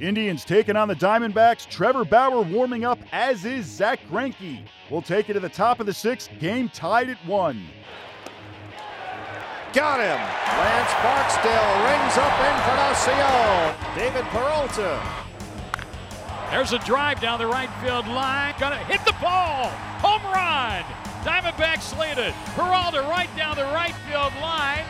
Indians 0.00 0.44
taking 0.44 0.76
on 0.76 0.88
the 0.88 0.94
Diamondbacks. 0.94 1.68
Trevor 1.68 2.04
Bauer 2.04 2.42
warming 2.42 2.84
up, 2.84 2.98
as 3.12 3.44
is 3.44 3.66
Zack 3.66 4.00
Greinke. 4.10 4.60
We'll 4.90 5.02
take 5.02 5.30
it 5.30 5.34
to 5.34 5.40
the 5.40 5.48
top 5.48 5.80
of 5.80 5.86
the 5.86 5.94
sixth. 5.94 6.30
Game 6.38 6.68
tied 6.68 7.08
at 7.08 7.18
one. 7.26 7.62
Got 9.72 10.00
him. 10.00 10.16
Lance 10.16 10.92
Barksdale 11.02 11.74
rings 11.84 12.16
up 12.16 12.32
Encarnacion. 12.40 13.94
David 13.94 14.24
Peralta. 14.30 15.02
There's 16.50 16.72
a 16.72 16.78
drive 16.78 17.20
down 17.20 17.38
the 17.38 17.46
right 17.46 17.70
field 17.82 18.06
line. 18.06 18.54
Gonna 18.58 18.76
hit 18.84 19.04
the 19.04 19.14
ball. 19.20 19.68
Home 20.00 20.22
run. 20.32 20.84
Diamondback 21.24 21.82
slated. 21.82 22.32
Peralta 22.54 23.02
right 23.02 23.28
down 23.36 23.56
the 23.56 23.64
right 23.64 23.94
field 24.08 24.32
line. 24.40 24.84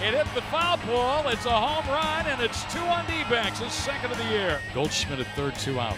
It 0.00 0.14
hit 0.14 0.26
the 0.34 0.42
foul 0.42 0.78
pole. 0.78 1.28
It's 1.28 1.44
a 1.44 1.50
home 1.50 1.86
run, 1.92 2.26
and 2.26 2.40
it's 2.40 2.62
two 2.72 2.78
on 2.78 3.04
D-backs. 3.06 3.58
His 3.58 3.72
second 3.72 4.12
of 4.12 4.18
the 4.18 4.28
year. 4.30 4.60
Goldschmidt 4.72 5.18
at 5.18 5.26
third, 5.34 5.56
two 5.56 5.80
out. 5.80 5.96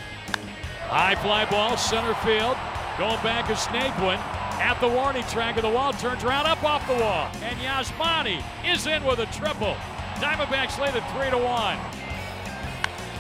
High 0.89 1.15
fly 1.17 1.45
ball, 1.45 1.77
center 1.77 2.15
field. 2.15 2.57
Going 2.99 3.23
back 3.23 3.51
is 3.51 3.59
Naquin 3.69 4.19
at 4.61 4.79
the 4.81 4.89
warning 4.89 5.23
track 5.25 5.57
of 5.57 5.63
the 5.63 5.71
wall, 5.71 5.93
turns 5.93 6.23
around 6.23 6.47
up 6.47 6.63
off 6.63 6.87
the 6.87 6.95
wall, 6.95 7.31
and 7.43 7.59
Yasmany 7.61 8.43
is 8.67 8.87
in 8.87 9.05
with 9.05 9.19
a 9.19 9.27
triple. 9.27 9.75
Diamondbacks 10.17 10.79
lead 10.79 10.95
at 10.95 11.11
three 11.13 11.31
to 11.31 11.39
one. 11.39 11.79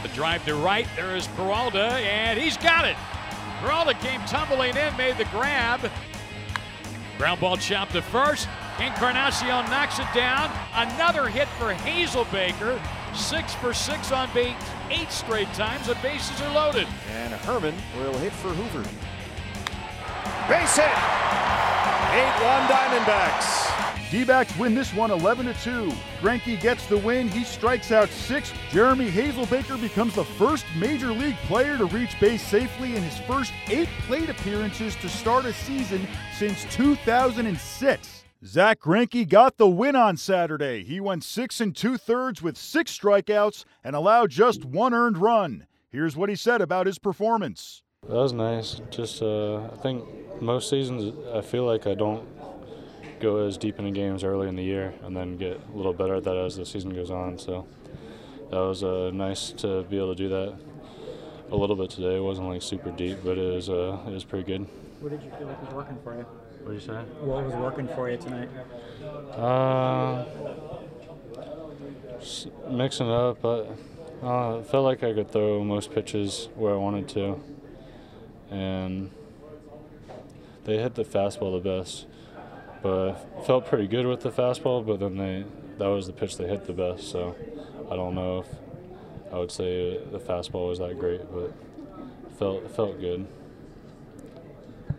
The 0.02 0.08
drive 0.08 0.44
to 0.44 0.54
right, 0.54 0.86
there 0.96 1.16
is 1.16 1.26
Peralta, 1.28 1.84
and 1.84 2.38
he's 2.38 2.56
got 2.56 2.84
it. 2.84 2.96
Peralta 3.60 3.94
came 3.94 4.20
tumbling 4.22 4.76
in, 4.76 4.96
made 4.96 5.16
the 5.16 5.24
grab. 5.26 5.90
Ground 7.16 7.40
ball 7.40 7.56
chopped 7.56 7.92
to 7.92 8.02
first. 8.02 8.48
Encarnacion 8.80 9.68
knocks 9.70 9.98
it 9.98 10.06
down. 10.14 10.50
Another 10.74 11.28
hit 11.28 11.48
for 11.58 11.74
Hazelbaker. 11.74 12.80
Six 13.14 13.54
for 13.54 13.74
six 13.74 14.10
on 14.10 14.32
base, 14.32 14.54
eight 14.88 15.10
straight 15.10 15.52
times. 15.52 15.86
The 15.86 15.96
bases 15.96 16.40
are 16.40 16.54
loaded. 16.54 16.86
And 17.10 17.34
Herrmann 17.34 17.74
will 17.98 18.16
hit 18.18 18.32
for 18.32 18.48
Hoover. 18.48 18.88
Base 20.48 20.76
hit. 20.76 20.86
8-1 22.10 22.66
Diamondbacks. 22.68 24.10
D-backs 24.10 24.56
win 24.56 24.74
this 24.74 24.92
one 24.94 25.10
11 25.10 25.46
to 25.46 25.54
2. 25.54 25.92
Greinke 26.20 26.60
gets 26.60 26.86
the 26.86 26.98
win. 26.98 27.28
He 27.28 27.44
strikes 27.44 27.92
out 27.92 28.08
six. 28.08 28.52
Jeremy 28.70 29.08
Hazelbaker 29.10 29.80
becomes 29.80 30.14
the 30.14 30.24
first 30.24 30.64
major 30.76 31.12
league 31.12 31.36
player 31.46 31.76
to 31.76 31.84
reach 31.84 32.18
base 32.18 32.42
safely 32.42 32.96
in 32.96 33.02
his 33.02 33.18
first 33.26 33.52
eight 33.68 33.88
plate 34.06 34.28
appearances 34.28 34.96
to 34.96 35.08
start 35.08 35.44
a 35.44 35.52
season 35.52 36.04
since 36.36 36.64
2006. 36.74 38.24
Zack 38.44 38.80
Greinke 38.80 39.28
got 39.28 39.58
the 39.58 39.68
win 39.68 39.94
on 39.94 40.16
Saturday. 40.16 40.82
He 40.82 40.98
went 40.98 41.24
six 41.24 41.60
and 41.60 41.76
two 41.76 41.98
thirds 41.98 42.40
with 42.40 42.56
six 42.56 42.96
strikeouts 42.98 43.66
and 43.84 43.94
allowed 43.94 44.30
just 44.30 44.64
one 44.64 44.94
earned 44.94 45.18
run. 45.18 45.66
Here's 45.90 46.16
what 46.16 46.30
he 46.30 46.36
said 46.36 46.62
about 46.62 46.86
his 46.86 46.98
performance. 46.98 47.82
That 48.08 48.14
was 48.14 48.32
nice. 48.32 48.80
Just, 48.90 49.20
uh, 49.20 49.64
I 49.64 49.76
think 49.82 50.04
most 50.40 50.70
seasons 50.70 51.14
I 51.34 51.42
feel 51.42 51.66
like 51.66 51.86
I 51.86 51.92
don't 51.92 52.26
go 53.20 53.46
as 53.46 53.58
deep 53.58 53.78
into 53.78 53.90
games 53.90 54.24
early 54.24 54.48
in 54.48 54.56
the 54.56 54.62
year 54.62 54.94
and 55.02 55.14
then 55.14 55.36
get 55.36 55.60
a 55.74 55.76
little 55.76 55.92
better 55.92 56.14
at 56.14 56.24
that 56.24 56.38
as 56.38 56.56
the 56.56 56.64
season 56.64 56.94
goes 56.94 57.10
on. 57.10 57.38
So 57.38 57.68
that 58.50 58.56
was 58.56 58.82
uh, 58.82 59.10
nice 59.12 59.50
to 59.58 59.82
be 59.82 59.98
able 59.98 60.14
to 60.14 60.22
do 60.22 60.30
that 60.30 60.54
a 61.50 61.56
little 61.56 61.76
bit 61.76 61.90
today. 61.90 62.16
It 62.16 62.22
wasn't 62.22 62.48
like 62.48 62.62
super 62.62 62.90
deep, 62.90 63.18
but 63.22 63.36
it 63.36 63.52
was 63.52 63.68
uh, 63.68 63.98
it 64.06 64.12
was 64.12 64.24
pretty 64.24 64.50
good. 64.50 64.66
What 65.00 65.10
did 65.10 65.22
you 65.22 65.30
feel 65.32 65.46
like 65.46 65.60
was 65.62 65.74
working 65.74 65.98
for 66.02 66.16
you? 66.16 66.26
What 66.62 66.72
did 66.72 66.82
you 66.82 66.86
say? 66.86 67.00
What 67.20 67.44
was 67.44 67.54
working 67.54 67.88
for 67.88 68.10
you 68.10 68.16
tonight? 68.18 68.48
Uh, 69.34 70.24
mixing 72.68 73.06
it 73.06 73.12
up, 73.12 73.40
but 73.40 73.66
uh, 74.22 74.58
I 74.58 74.62
felt 74.62 74.84
like 74.84 75.02
I 75.02 75.14
could 75.14 75.30
throw 75.30 75.64
most 75.64 75.92
pitches 75.92 76.48
where 76.54 76.74
I 76.74 76.76
wanted 76.76 77.08
to, 77.10 77.40
and 78.50 79.10
they 80.64 80.76
hit 80.78 80.94
the 80.94 81.04
fastball 81.04 81.62
the 81.62 81.68
best. 81.68 82.06
But 82.82 83.10
I 83.38 83.44
felt 83.44 83.66
pretty 83.66 83.86
good 83.86 84.06
with 84.06 84.20
the 84.20 84.30
fastball, 84.30 84.86
but 84.86 85.00
then 85.00 85.16
they 85.16 85.44
that 85.78 85.86
was 85.86 86.06
the 86.06 86.12
pitch 86.12 86.36
they 86.36 86.46
hit 86.46 86.66
the 86.66 86.72
best. 86.74 87.10
So 87.10 87.34
I 87.90 87.96
don't 87.96 88.14
know 88.14 88.40
if 88.40 88.46
I 89.32 89.38
would 89.38 89.50
say 89.50 89.98
the 90.12 90.18
fastball 90.18 90.68
was 90.68 90.78
that 90.78 90.98
great, 90.98 91.22
but 91.32 91.52
felt 92.38 92.64
it 92.64 92.70
felt 92.70 93.00
good. 93.00 93.26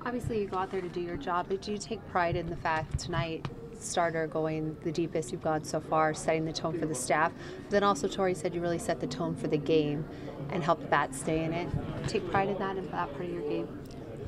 Obviously, 0.04 0.42
you 0.42 0.48
go 0.48 0.58
out 0.58 0.72
there 0.72 0.82
to 0.82 0.90
do 0.90 1.00
your 1.00 1.18
job, 1.18 1.46
but 1.48 1.62
do 1.62 1.72
you 1.72 1.78
take 1.78 2.06
pride 2.10 2.36
in 2.36 2.50
the 2.50 2.56
fact 2.56 2.98
tonight, 2.98 3.48
starter 3.80 4.26
going 4.26 4.76
the 4.84 4.92
deepest 4.92 5.32
you've 5.32 5.44
gone 5.44 5.64
so 5.64 5.80
far, 5.80 6.14
setting 6.16 6.44
the 6.44 6.52
tone 6.52 6.80
for 6.80 6.88
the 6.88 6.96
staff? 6.96 7.32
Then 7.70 7.84
also, 7.84 8.08
Torey 8.08 8.36
said 8.36 8.56
you 8.56 8.62
really 8.62 8.80
set 8.80 9.00
the 9.00 9.06
tone 9.06 9.36
for 9.36 9.48
the 9.48 9.58
game 9.58 10.06
and 10.50 10.64
helped 10.64 10.82
the 10.82 10.88
bats 10.88 11.20
stay 11.20 11.44
in 11.44 11.54
it. 11.54 11.70
Take 12.08 12.30
pride 12.32 12.50
in 12.50 12.58
that 12.58 12.78
and 12.78 12.92
that 12.92 13.12
part 13.12 13.26
of 13.26 13.32
your 13.32 13.48
game. 13.48 13.68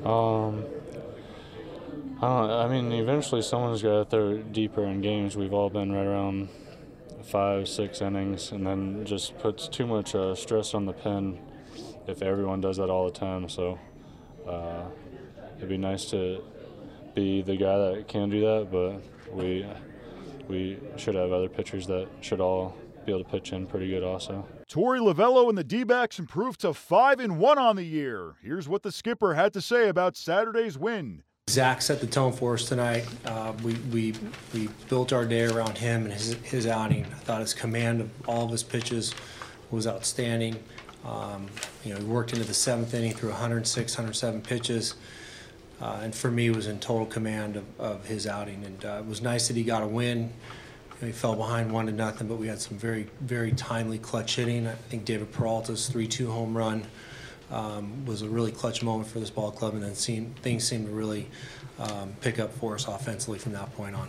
Um, 0.04 0.64
I 2.18 2.28
don't. 2.28 2.50
I 2.50 2.68
mean, 2.68 2.92
eventually 2.92 3.42
someone's 3.42 3.82
got 3.82 3.98
to 3.98 4.04
throw 4.04 4.38
deeper 4.38 4.84
in 4.84 5.00
games. 5.00 5.36
We've 5.36 5.52
all 5.52 5.70
been 5.70 5.90
right 5.90 6.06
around 6.06 6.50
five, 7.24 7.68
six 7.68 8.00
innings, 8.00 8.52
and 8.52 8.64
then 8.64 9.04
just 9.04 9.36
puts 9.38 9.66
too 9.66 9.88
much 9.88 10.14
uh, 10.14 10.36
stress 10.36 10.72
on 10.72 10.86
the 10.86 10.92
pen 10.92 11.40
if 12.06 12.22
everyone 12.22 12.60
does 12.60 12.76
that 12.76 12.90
all 12.90 13.06
the 13.06 13.18
time. 13.18 13.48
So. 13.48 13.80
Uh, 14.46 14.84
it'd 15.56 15.68
be 15.68 15.76
nice 15.76 16.06
to 16.06 16.42
be 17.14 17.42
the 17.42 17.56
guy 17.56 17.76
that 17.78 18.08
can 18.08 18.30
do 18.30 18.40
that, 18.40 18.68
but 18.70 19.34
we 19.34 19.66
we 20.48 20.78
should 20.96 21.14
have 21.14 21.32
other 21.32 21.48
pitchers 21.48 21.86
that 21.86 22.08
should 22.20 22.40
all 22.40 22.76
be 23.06 23.12
able 23.12 23.24
to 23.24 23.30
pitch 23.30 23.52
in 23.52 23.66
pretty 23.66 23.88
good 23.88 24.02
also. 24.02 24.46
Torey 24.68 25.00
Lovullo 25.00 25.48
and 25.48 25.56
the 25.56 25.64
D-backs 25.64 26.18
improved 26.18 26.60
to 26.60 26.74
5 26.74 27.20
and 27.20 27.38
1 27.38 27.58
on 27.58 27.76
the 27.76 27.84
year. 27.84 28.34
Here's 28.42 28.68
what 28.68 28.82
the 28.82 28.92
skipper 28.92 29.34
had 29.34 29.52
to 29.54 29.60
say 29.60 29.88
about 29.88 30.16
Saturday's 30.16 30.76
win. 30.78 31.22
Zack 31.50 31.82
set 31.82 32.00
the 32.00 32.06
tone 32.06 32.32
for 32.32 32.54
us 32.54 32.66
tonight. 32.66 33.06
Uh, 33.26 33.52
we, 33.62 33.74
we, 33.92 34.14
we 34.54 34.68
built 34.88 35.12
our 35.12 35.26
day 35.26 35.44
around 35.44 35.76
him 35.76 36.04
and 36.04 36.12
his, 36.12 36.32
his 36.42 36.66
outing. 36.66 37.04
I 37.04 37.18
thought 37.18 37.40
his 37.40 37.52
command 37.52 38.00
of 38.00 38.28
all 38.28 38.46
of 38.46 38.50
his 38.50 38.62
pitches 38.62 39.14
was 39.70 39.86
outstanding. 39.86 40.56
Um, 41.04 41.46
you 41.84 41.92
know, 41.92 42.00
he 42.00 42.06
worked 42.06 42.32
into 42.32 42.44
the 42.44 42.54
seventh 42.54 42.94
inning 42.94 43.12
through 43.12 43.30
106, 43.30 43.92
107 43.92 44.40
pitches 44.40 44.94
uh, 45.80 46.00
and 46.02 46.14
for 46.14 46.30
me 46.30 46.50
was 46.50 46.66
in 46.66 46.78
total 46.80 47.06
command 47.06 47.56
of, 47.56 47.64
of 47.78 48.06
his 48.06 48.26
outing. 48.26 48.64
And 48.64 48.84
uh, 48.84 49.00
it 49.00 49.06
was 49.06 49.22
nice 49.22 49.48
that 49.48 49.56
he 49.56 49.64
got 49.64 49.82
a 49.82 49.86
win. 49.86 50.32
He 51.00 51.12
fell 51.12 51.34
behind 51.34 51.72
one 51.72 51.86
to 51.86 51.92
nothing, 51.92 52.28
but 52.28 52.36
we 52.36 52.46
had 52.46 52.60
some 52.60 52.78
very, 52.78 53.08
very 53.20 53.52
timely 53.52 53.98
clutch 53.98 54.36
hitting. 54.36 54.66
I 54.66 54.74
think 54.74 55.04
David 55.04 55.32
Peralta's 55.32 55.90
3-2 55.90 56.30
home 56.30 56.56
run 56.56 56.84
um, 57.50 58.06
was 58.06 58.22
a 58.22 58.28
really 58.28 58.52
clutch 58.52 58.82
moment 58.82 59.08
for 59.08 59.20
this 59.20 59.30
ball 59.30 59.50
club, 59.50 59.74
and 59.74 59.82
then 59.82 59.94
seemed, 59.94 60.36
things 60.36 60.64
seemed 60.64 60.86
to 60.86 60.92
really 60.92 61.28
um, 61.78 62.14
pick 62.20 62.38
up 62.38 62.52
for 62.54 62.74
us 62.74 62.86
offensively 62.86 63.38
from 63.38 63.52
that 63.52 63.74
point 63.74 63.94
on. 63.94 64.08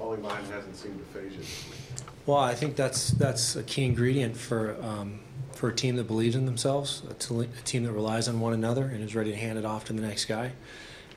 Paulie 0.00 0.20
Mine 0.22 0.44
hasn't 0.50 0.76
seemed 0.76 0.98
to 0.98 1.04
phase 1.18 1.32
you. 1.36 2.04
Well, 2.24 2.38
I 2.38 2.54
think 2.54 2.76
that's 2.76 3.10
that's 3.10 3.56
a 3.56 3.64
key 3.64 3.84
ingredient 3.84 4.36
for 4.36 4.76
um, 4.80 5.20
for 5.52 5.68
a 5.68 5.74
team 5.74 5.96
that 5.96 6.04
believes 6.04 6.36
in 6.36 6.46
themselves, 6.46 7.02
a, 7.08 7.34
a 7.40 7.46
team 7.64 7.84
that 7.84 7.92
relies 7.92 8.28
on 8.28 8.38
one 8.38 8.52
another 8.52 8.84
and 8.84 9.02
is 9.02 9.14
ready 9.14 9.30
to 9.32 9.36
hand 9.36 9.58
it 9.58 9.64
off 9.64 9.86
to 9.86 9.92
the 9.92 10.02
next 10.02 10.26
guy. 10.26 10.52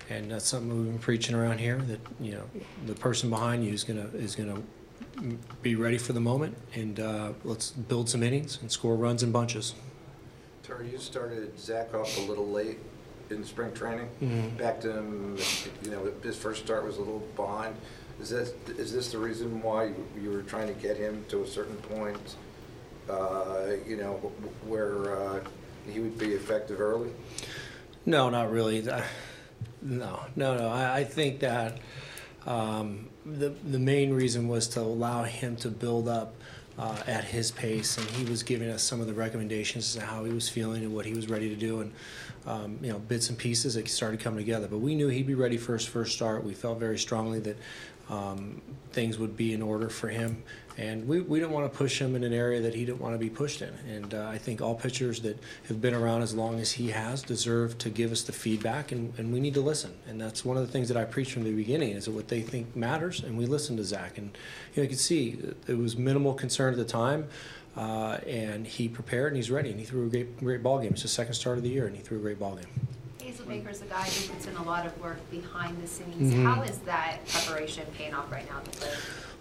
And 0.10 0.32
that's 0.32 0.48
something 0.48 0.76
we've 0.76 0.86
been 0.86 1.00
preaching 1.00 1.36
around 1.36 1.60
here. 1.60 1.78
That 1.78 2.00
you 2.20 2.34
know, 2.34 2.44
the 2.88 2.96
person 2.96 3.30
behind 3.30 3.64
you 3.64 3.72
is 3.72 3.84
gonna 3.84 4.10
is 4.16 4.36
gonna 4.36 4.62
be 5.62 5.76
ready 5.76 5.98
for 6.00 6.14
the 6.14 6.20
moment, 6.20 6.58
and 6.74 7.00
uh, 7.00 7.34
let's 7.44 7.70
build 7.72 8.10
some 8.10 8.24
innings 8.24 8.60
and 8.62 8.72
score 8.72 8.96
runs 8.96 9.22
in 9.22 9.32
bunches. 9.32 9.76
Terry, 10.64 10.90
you 10.90 10.98
started 10.98 11.58
Zack 11.60 11.94
off 11.94 12.18
a 12.18 12.22
little 12.22 12.48
late 12.48 12.80
in 13.30 13.44
spring 13.44 13.74
training. 13.74 14.10
Mm-hmm. 14.22 14.58
Back 14.58 14.82
to 14.82 14.92
him, 14.92 15.38
you 15.84 15.92
know, 15.92 16.12
his 16.24 16.38
first 16.38 16.64
start 16.64 16.84
was 16.86 16.98
a 16.98 17.00
little 17.00 17.28
behind. 17.36 17.76
Is 18.22 18.30
this 18.30 18.54
is 18.78 18.94
this 18.94 19.12
the 19.12 19.18
reason 19.18 19.62
why 19.62 19.92
you 20.22 20.32
were 20.32 20.44
trying 20.44 20.68
to 20.68 20.82
get 20.82 20.96
him 20.98 21.26
to 21.30 21.44
a 21.44 21.48
certain 21.48 21.76
point 21.76 22.36
uh, 23.10 23.68
you 23.86 23.98
know, 23.98 24.14
where 24.66 25.16
uh, 25.16 25.40
he 25.88 26.00
would 26.00 26.18
be 26.18 26.34
effective 26.34 26.80
early? 26.82 27.10
No, 28.06 28.30
not 28.30 28.52
really. 28.52 28.82
No, 28.82 29.04
no, 30.36 30.58
no. 30.58 30.70
I, 30.70 30.98
I 30.98 31.04
think 31.04 31.40
that 31.42 31.80
um, 32.46 33.10
the 33.26 33.50
the 33.50 33.80
main 33.80 34.14
reason 34.14 34.48
was 34.48 34.68
to 34.70 34.82
allow 34.82 35.24
him 35.24 35.56
to 35.58 35.70
build 35.70 36.08
up 36.08 36.36
uh, 36.78 37.02
at 37.08 37.24
his 37.24 37.52
pace, 37.52 37.98
and 37.98 38.08
he 38.10 38.26
was 38.26 38.44
giving 38.44 38.70
us 38.70 38.84
some 38.84 39.00
of 39.02 39.08
the 39.08 39.14
recommendations 39.14 39.96
as 39.96 40.02
to 40.02 40.06
how 40.06 40.26
he 40.26 40.34
was 40.34 40.50
feeling 40.50 40.84
and 40.84 40.94
what 40.94 41.06
he 41.06 41.14
was 41.14 41.30
ready 41.30 41.50
to 41.50 41.56
do, 41.56 41.82
and 41.82 41.92
um, 42.46 42.78
you 42.82 42.92
know, 42.92 43.00
bits 43.00 43.30
and 43.30 43.38
pieces 43.38 43.76
that 43.76 43.88
started 43.88 44.20
coming 44.20 44.40
together. 44.40 44.68
But 44.68 44.80
we 44.80 44.94
knew 44.96 45.08
he'd 45.08 45.28
be 45.28 45.36
ready 45.36 45.58
for 45.58 45.74
his 45.74 45.86
first 45.86 46.14
start. 46.14 46.44
We 46.44 46.54
felt 46.54 46.80
very 46.80 47.00
strongly 47.00 47.40
that 47.40 47.58
um, 48.10 48.62
things 48.92 49.18
would 49.18 49.36
be 49.36 49.54
in 49.54 49.62
order 49.62 49.90
for 49.90 50.08
him. 50.08 50.44
And 50.78 51.08
we, 51.08 51.22
we 51.22 51.40
didn't 51.40 51.54
want 51.54 51.72
to 51.72 51.78
push 51.78 52.02
him 52.02 52.16
in 52.16 52.24
an 52.26 52.34
area 52.34 52.62
that 52.62 52.76
he 52.76 52.84
didn't 52.84 53.00
want 53.00 53.14
to 53.14 53.18
be 53.18 53.30
pushed 53.30 53.62
in. 53.62 53.74
And 53.90 54.14
uh, 54.14 54.28
I 54.28 54.38
think 54.38 54.62
all 54.62 54.76
pitchers 54.76 55.22
that 55.22 55.40
have 55.70 55.82
been 55.82 55.94
around 55.94 56.22
as 56.22 56.34
long 56.36 56.60
as 56.60 56.74
he 56.74 56.90
has 56.90 57.22
deserve 57.22 57.78
to 57.78 57.90
give 57.90 58.12
us 58.12 58.24
the 58.24 58.34
feedback, 58.34 58.92
and, 58.92 59.14
and 59.18 59.32
we 59.32 59.40
need 59.40 59.54
to 59.54 59.62
listen. 59.62 59.94
And 60.06 60.20
that's 60.20 60.44
one 60.44 60.58
of 60.58 60.66
the 60.66 60.72
things 60.72 60.90
that 60.90 60.98
I 60.98 61.06
preach 61.06 61.32
from 61.32 61.46
the 61.46 61.54
beginning 61.54 61.92
is 61.92 62.06
that 62.06 62.12
what 62.12 62.28
they 62.28 62.42
think 62.42 62.76
matters, 62.76 63.24
and 63.24 63.38
we 63.38 63.46
listen 63.46 63.78
to 63.78 63.86
Zack. 63.86 64.18
And 64.18 64.38
you, 64.74 64.78
know, 64.78 64.84
you 64.84 64.90
can 64.90 64.98
see 64.98 65.40
it 65.66 65.78
was 65.78 65.96
minimal 65.98 66.34
concern 66.34 66.74
at 66.74 66.78
the 66.78 66.86
time. 66.86 67.30
uh, 67.76 68.18
and 68.26 68.66
he 68.66 68.88
prepared 68.88 69.28
and 69.28 69.38
he's 69.38 69.52
ready 69.52 69.70
and 69.70 69.80
he 69.80 69.86
threw 69.86 70.06
a 70.06 70.10
great, 70.10 70.38
great 70.38 70.64
ball 70.64 70.80
game. 70.80 70.92
It's 70.92 71.02
his 71.02 71.12
second 71.12 71.34
start 71.34 71.58
of 71.58 71.64
the 71.64 71.70
year 71.70 71.88
and 71.88 71.96
he 71.96 72.02
threw 72.02 72.18
a 72.18 72.22
great 72.22 72.40
ball 72.40 72.56
game. 72.56 72.88
Hazelbaker's 73.26 73.82
a 73.82 73.86
guy 73.86 74.04
who 74.04 74.34
puts 74.34 74.46
in 74.46 74.56
a 74.56 74.64
lot 74.64 74.86
of 74.86 75.00
work 75.02 75.18
behind 75.32 75.82
the 75.82 75.88
scenes. 75.88 76.34
How 76.44 76.62
is 76.62 76.78
that 76.80 77.28
preparation 77.28 77.86
paying 77.98 78.14
off 78.14 78.32
right 78.32 78.48
now? 78.50 78.62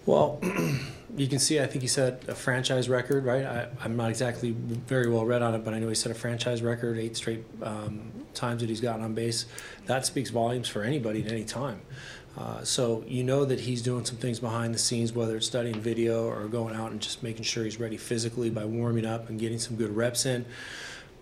Well, 0.05 0.39
you 1.17 1.27
can 1.27 1.39
see, 1.39 1.59
I 1.59 1.67
think 1.67 1.81
he 1.81 1.87
set 1.87 2.23
a 2.27 2.35
franchise 2.35 2.89
record, 2.89 3.25
right? 3.25 3.45
I, 3.45 3.67
I'm 3.83 3.95
not 3.95 4.09
exactly 4.09 4.51
very 4.51 5.09
well 5.09 5.25
read 5.25 5.41
on 5.41 5.53
it, 5.55 5.63
but 5.63 5.73
I 5.73 5.79
know 5.79 5.89
he 5.89 5.95
set 5.95 6.11
a 6.11 6.15
franchise 6.15 6.61
record, 6.61 6.97
eight 6.97 7.15
straight 7.15 7.43
um, 7.61 8.11
times 8.33 8.61
that 8.61 8.69
he's 8.69 8.81
gotten 8.81 9.03
on 9.03 9.13
base. 9.13 9.45
That 9.85 10.05
speaks 10.05 10.29
volumes 10.29 10.67
for 10.67 10.83
anybody 10.83 11.23
at 11.23 11.31
any 11.31 11.43
time. 11.43 11.81
Uh, 12.37 12.63
so 12.63 13.03
you 13.07 13.23
know 13.23 13.45
that 13.45 13.61
he's 13.61 13.81
doing 13.81 14.03
some 14.03 14.17
things 14.17 14.39
behind 14.39 14.73
the 14.73 14.79
scenes, 14.79 15.13
whether 15.13 15.37
it's 15.37 15.47
studying 15.47 15.79
video 15.79 16.27
or 16.27 16.45
going 16.47 16.75
out 16.75 16.91
and 16.91 16.99
just 16.99 17.23
making 17.23 17.43
sure 17.43 17.63
he's 17.63 17.79
ready 17.79 17.97
physically 17.97 18.49
by 18.49 18.65
warming 18.65 19.05
up 19.05 19.29
and 19.29 19.39
getting 19.39 19.57
some 19.59 19.77
good 19.77 19.95
reps 19.95 20.25
in. 20.25 20.45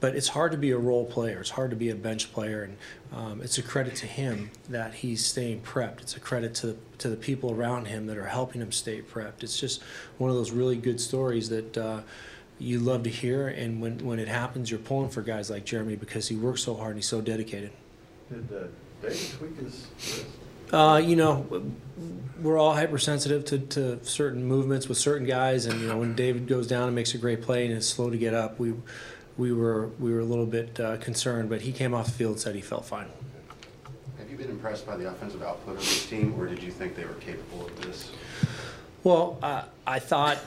But 0.03 0.17
it's 0.17 0.27
hard 0.27 0.51
to 0.51 0.57
be 0.57 0.71
a 0.71 0.77
role 0.77 1.05
player. 1.05 1.39
It's 1.39 1.51
hard 1.51 1.69
to 1.69 1.77
be 1.77 1.89
a 1.89 1.95
bench 1.95 2.33
player, 2.33 2.63
and 2.63 2.77
um, 3.13 3.41
it's 3.41 3.57
a 3.57 3.61
credit 3.61 3.95
to 3.95 4.05
him 4.05 4.51
that 4.67 4.95
he's 4.95 5.25
staying 5.25 5.61
prepped. 5.61 6.01
It's 6.01 6.17
a 6.17 6.19
credit 6.19 6.53
to 6.55 6.67
the, 6.67 6.77
to 6.97 7.07
the 7.07 7.15
people 7.15 7.51
around 7.51 7.85
him 7.85 8.07
that 8.07 8.17
are 8.17 8.25
helping 8.25 8.59
him 8.59 8.73
stay 8.73 9.01
prepped. 9.01 9.43
It's 9.43 9.57
just 9.57 9.81
one 10.17 10.29
of 10.29 10.35
those 10.35 10.51
really 10.51 10.75
good 10.75 10.99
stories 10.99 11.47
that 11.47 11.77
uh, 11.77 12.01
you 12.59 12.79
love 12.79 13.03
to 13.03 13.09
hear, 13.09 13.47
and 13.47 13.81
when, 13.81 13.99
when 13.99 14.19
it 14.19 14.27
happens, 14.27 14.69
you're 14.69 14.81
pulling 14.81 15.07
for 15.07 15.21
guys 15.21 15.49
like 15.49 15.63
Jeremy 15.63 15.95
because 15.95 16.27
he 16.27 16.35
works 16.35 16.63
so 16.63 16.75
hard 16.75 16.89
and 16.89 16.97
he's 16.97 17.07
so 17.07 17.21
dedicated. 17.21 17.71
Did 18.29 18.51
uh, 18.51 18.63
David 19.01 19.29
tweak 19.37 19.57
his 19.57 19.87
wrist? 19.95 20.25
Uh, 20.73 20.97
you 20.97 21.15
know, 21.15 21.63
we're 22.41 22.57
all 22.57 22.73
hypersensitive 22.73 23.45
to, 23.45 23.59
to 23.59 24.03
certain 24.03 24.43
movements 24.43 24.89
with 24.89 24.97
certain 24.97 25.25
guys, 25.25 25.65
and 25.65 25.79
you 25.79 25.87
know 25.87 25.97
when 25.97 26.13
David 26.13 26.47
goes 26.47 26.67
down 26.67 26.87
and 26.87 26.95
makes 26.95 27.13
a 27.13 27.17
great 27.17 27.41
play 27.41 27.65
and 27.65 27.77
is 27.77 27.87
slow 27.87 28.09
to 28.09 28.17
get 28.17 28.33
up, 28.33 28.59
we 28.59 28.73
we 29.37 29.51
were 29.51 29.87
we 29.99 30.13
were 30.13 30.19
a 30.19 30.25
little 30.25 30.45
bit 30.45 30.79
uh, 30.79 30.97
concerned, 30.97 31.49
but 31.49 31.61
he 31.61 31.71
came 31.71 31.93
off 31.93 32.05
the 32.07 32.11
field 32.11 32.33
and 32.33 32.41
said 32.41 32.55
he 32.55 32.61
felt 32.61 32.85
fine. 32.85 33.07
Have 34.17 34.29
you 34.29 34.37
been 34.37 34.49
impressed 34.49 34.85
by 34.85 34.97
the 34.97 35.09
offensive 35.09 35.41
output 35.41 35.75
of 35.75 35.79
this 35.79 36.05
team, 36.07 36.39
or 36.39 36.47
did 36.47 36.61
you 36.61 36.71
think 36.71 36.95
they 36.95 37.05
were 37.05 37.13
capable 37.15 37.65
of 37.65 37.81
this? 37.81 38.11
Well, 39.03 39.37
uh, 39.41 39.63
I 39.85 39.99
thought 39.99 40.37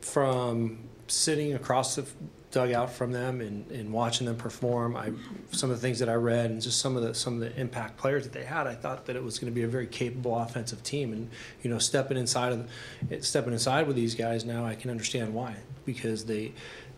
from 0.00 0.78
sitting 1.06 1.54
across 1.54 1.96
the 1.96 2.06
dugout 2.50 2.92
from 2.92 3.12
them 3.12 3.40
and, 3.40 3.70
and 3.70 3.92
watching 3.92 4.26
them 4.26 4.36
perform, 4.36 4.96
I 4.96 5.12
some 5.50 5.70
of 5.70 5.76
the 5.76 5.82
things 5.82 5.98
that 5.98 6.08
I 6.08 6.14
read 6.14 6.50
and 6.50 6.60
just 6.60 6.80
some 6.80 6.96
of 6.96 7.02
the 7.02 7.14
some 7.14 7.34
of 7.34 7.40
the 7.40 7.58
impact 7.60 7.96
players 7.96 8.24
that 8.24 8.32
they 8.32 8.44
had, 8.44 8.66
I 8.66 8.74
thought 8.74 9.06
that 9.06 9.16
it 9.16 9.22
was 9.22 9.38
going 9.38 9.52
to 9.52 9.54
be 9.54 9.62
a 9.62 9.68
very 9.68 9.86
capable 9.86 10.38
offensive 10.38 10.82
team. 10.82 11.12
And 11.12 11.30
you 11.62 11.70
know, 11.70 11.78
stepping 11.78 12.16
inside 12.16 12.52
of 12.52 13.24
stepping 13.24 13.52
inside 13.52 13.86
with 13.86 13.96
these 13.96 14.14
guys 14.14 14.44
now, 14.44 14.64
I 14.64 14.74
can 14.74 14.90
understand 14.90 15.34
why 15.34 15.56
because 15.84 16.24
they 16.24 16.52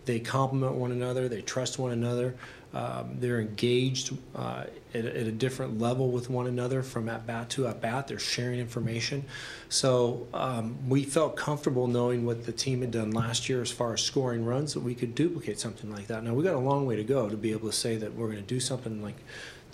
they 0.04 0.20
complement 0.20 0.74
one 0.74 0.92
another, 0.92 1.28
they 1.28 1.42
trust 1.42 1.78
one 1.78 1.92
another, 1.92 2.34
um, 2.74 3.18
they're 3.20 3.40
engaged 3.40 4.16
uh, 4.34 4.64
at, 4.94 5.04
at, 5.04 5.26
a 5.28 5.32
different 5.32 5.78
level 5.78 6.10
with 6.10 6.28
one 6.28 6.48
another 6.48 6.82
from 6.82 7.08
at 7.08 7.24
bat 7.24 7.48
to 7.50 7.68
at 7.68 7.80
bat. 7.80 8.08
They're 8.08 8.18
sharing 8.18 8.58
information. 8.58 9.24
So 9.68 10.26
um, 10.34 10.76
we 10.88 11.04
felt 11.04 11.36
comfortable 11.36 11.86
knowing 11.86 12.26
what 12.26 12.46
the 12.46 12.52
team 12.52 12.80
had 12.80 12.90
done 12.90 13.12
last 13.12 13.48
year 13.48 13.62
as 13.62 13.70
far 13.70 13.94
as 13.94 14.02
scoring 14.02 14.44
runs 14.44 14.74
that 14.74 14.80
we 14.80 14.96
could 14.96 15.14
duplicate 15.14 15.60
something 15.60 15.92
like 15.92 16.08
that. 16.08 16.24
Now 16.24 16.34
we 16.34 16.42
got 16.42 16.54
a 16.54 16.58
long 16.58 16.84
way 16.84 16.96
to 16.96 17.04
go 17.04 17.28
to 17.28 17.36
be 17.36 17.52
able 17.52 17.70
to 17.70 17.76
say 17.76 17.96
that 17.96 18.14
we're 18.14 18.26
going 18.26 18.42
to 18.42 18.42
do 18.42 18.58
something 18.58 19.00
like 19.00 19.16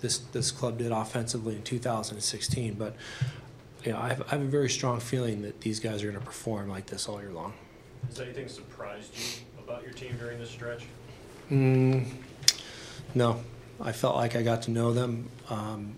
this 0.01 0.19
this 0.19 0.51
club 0.51 0.77
did 0.77 0.91
offensively 0.91 1.55
in 1.55 1.63
2016. 1.63 2.75
But 2.75 2.95
you 3.83 3.93
know, 3.93 3.97
I 3.97 4.09
have, 4.09 4.21
I 4.27 4.29
have 4.31 4.41
a 4.41 4.45
very 4.45 4.69
strong 4.69 4.99
feeling 4.99 5.41
that 5.41 5.61
these 5.61 5.79
guys 5.79 6.03
are 6.03 6.11
going 6.11 6.19
to 6.19 6.25
perform 6.25 6.69
like 6.69 6.85
this 6.85 7.07
all 7.07 7.19
year 7.19 7.31
long. 7.31 7.53
Has 8.07 8.19
anything 8.19 8.47
surprised 8.47 9.15
you 9.15 9.50
about 9.71 9.83
your 9.83 9.93
team 9.93 10.15
during 10.17 10.37
this 10.39 10.49
stretch? 10.49 10.85
Mm, 11.49 12.05
no, 13.15 13.41
I 13.79 13.91
felt 13.91 14.15
like 14.15 14.35
I 14.35 14.41
got 14.41 14.63
to 14.63 14.71
know 14.71 14.93
them 14.93 15.29
um, 15.49 15.95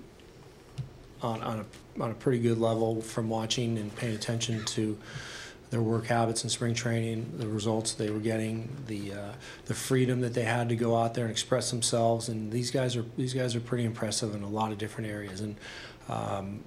on, 1.21 1.41
on, 1.41 1.59
a, 1.59 2.03
on 2.03 2.11
a 2.11 2.13
pretty 2.13 2.39
good 2.39 2.59
level 2.59 3.01
from 3.01 3.29
watching 3.29 3.77
and 3.77 3.95
paying 3.95 4.15
attention 4.15 4.63
to 4.65 4.97
their 5.69 5.81
work 5.81 6.05
habits 6.05 6.43
in 6.43 6.51
spring 6.51 6.75
training, 6.75 7.33
the 7.37 7.47
results 7.47 7.93
they 7.93 8.11
were 8.11 8.19
getting, 8.19 8.69
the 8.85 9.11
uh, 9.11 9.31
the 9.65 9.73
freedom 9.73 10.21
that 10.21 10.35
they 10.35 10.43
had 10.43 10.69
to 10.69 10.75
go 10.75 10.95
out 10.95 11.15
there 11.15 11.25
and 11.25 11.31
express 11.31 11.71
themselves. 11.71 12.29
And 12.29 12.51
these 12.51 12.69
guys 12.69 12.95
are 12.95 13.05
these 13.17 13.33
guys 13.33 13.55
are 13.55 13.59
pretty 13.59 13.83
impressive 13.83 14.35
in 14.35 14.43
a 14.43 14.47
lot 14.47 14.71
of 14.71 14.77
different 14.77 15.09
areas. 15.09 15.41
And 15.41 15.55
um, 16.09 16.59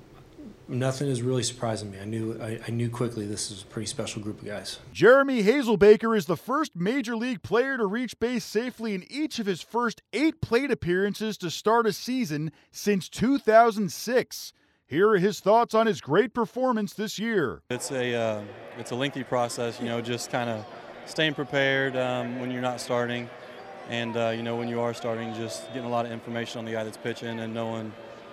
nothing 0.68 1.08
is 1.08 1.22
really 1.22 1.42
surprising 1.42 1.90
me. 1.90 1.98
I 2.00 2.04
knew 2.04 2.38
I, 2.40 2.60
I, 2.66 2.70
knew 2.70 2.90
quickly 2.90 3.26
this 3.26 3.50
is 3.50 3.62
a 3.62 3.66
pretty 3.66 3.86
special 3.86 4.22
group 4.22 4.40
of 4.40 4.46
guys. 4.46 4.78
Jeremy 4.92 5.42
Hazelbaker 5.42 6.16
is 6.16 6.26
the 6.26 6.36
first 6.36 6.72
major 6.74 7.16
league 7.16 7.42
player 7.42 7.76
to 7.76 7.86
reach 7.86 8.18
base 8.18 8.44
safely 8.44 8.94
in 8.94 9.04
each 9.10 9.38
of 9.38 9.46
his 9.46 9.62
first 9.62 10.02
eight 10.12 10.40
plate 10.40 10.70
appearances 10.70 11.36
to 11.38 11.50
start 11.50 11.86
a 11.86 11.92
season 11.92 12.52
since 12.70 13.08
2006. 13.08 14.52
Here 14.88 15.08
are 15.10 15.18
his 15.18 15.40
thoughts 15.40 15.74
on 15.74 15.86
his 15.86 16.00
great 16.00 16.32
performance 16.32 16.94
this 16.94 17.18
year. 17.18 17.62
It's 17.70 17.90
a 17.90 18.14
uh, 18.14 18.42
it's 18.78 18.92
a 18.92 18.94
lengthy 18.94 19.24
process, 19.24 19.80
you 19.80 19.86
know, 19.86 20.00
just 20.00 20.30
kind 20.30 20.48
of 20.48 20.64
staying 21.06 21.34
prepared 21.34 21.96
um, 21.96 22.40
when 22.40 22.50
you're 22.50 22.62
not 22.62 22.80
starting, 22.80 23.28
and 23.88 24.16
uh, 24.16 24.32
you 24.34 24.42
know 24.42 24.56
when 24.56 24.68
you 24.68 24.80
are 24.80 24.94
starting, 24.94 25.34
just 25.34 25.66
getting 25.68 25.84
a 25.84 25.88
lot 25.88 26.06
of 26.06 26.12
information 26.12 26.60
on 26.60 26.64
the 26.64 26.72
guy 26.72 26.84
that's 26.84 26.96
pitching 26.96 27.40
and 27.40 27.52
knowing, 27.52 27.92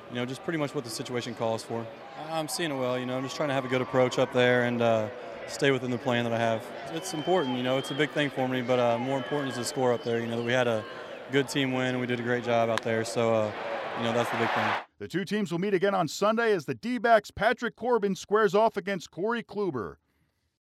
you 0.10 0.16
know, 0.16 0.26
just 0.26 0.44
pretty 0.44 0.60
much 0.60 0.76
what 0.76 0.84
the 0.84 0.90
situation 0.90 1.34
calls 1.34 1.64
for. 1.64 1.86
I'm 2.31 2.48
seeing 2.48 2.71
it 2.71 2.75
well. 2.75 2.98
You 2.98 3.06
know, 3.06 3.18
I'm 3.18 3.24
just 3.24 3.36
trying 3.36 3.50
to 3.50 3.56
have 3.56 3.65
a 3.65 3.68
good 3.68 3.81
approach 3.81 4.19
up 4.19 4.33
there 4.33 4.63
and 4.63 4.81
uh, 4.81 5.10
stay 5.48 5.71
within 5.71 5.92
the 5.92 5.98
plan 5.98 6.24
that 6.24 6.33
I 6.33 6.39
have. 6.39 6.65
It's 6.92 7.13
important. 7.13 7.57
You 7.57 7.63
know, 7.63 7.77
it's 7.77 7.92
a 7.92 7.95
big 7.95 8.10
thing 8.12 8.30
for 8.30 8.48
me, 8.48 8.62
but 8.62 8.80
uh, 8.80 8.98
more 8.98 9.18
important 9.18 9.51
is 9.51 9.57
the 9.57 9.65
score 9.65 9.94
up 9.94 10.04
there. 10.04 10.19
You 10.19 10.27
know, 10.27 10.38
that 10.38 10.44
we 10.44 10.51
had 10.51 10.68
a 10.68 10.83
good 11.31 11.48
team 11.48 11.71
win 11.71 11.88
and 11.88 12.00
we 12.00 12.07
did 12.07 12.19
a 12.19 12.24
great 12.24 12.44
job 12.44 12.69
out 12.69 12.81
there. 12.81 13.04
So, 13.06 13.33
uh, 13.33 13.51
you 13.98 14.04
know, 14.04 14.13
that's 14.13 14.30
the 14.30 14.38
big 14.38 14.50
thing. 14.50 14.69
The 15.00 15.07
two 15.07 15.25
teams 15.25 15.51
will 15.51 15.60
meet 15.60 15.74
again 15.74 15.94
on 15.94 16.07
Sunday 16.07 16.54
as 16.54 16.65
the 16.65 16.75
D-backs 16.75 17.31
Patrick 17.31 17.75
Corbin 17.75 18.15
squares 18.15 18.56
off 18.56 18.77
against 18.77 19.12
Corey 19.12 19.44
Kluber. 19.44 19.95